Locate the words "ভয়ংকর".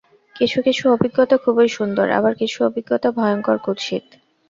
3.11-3.57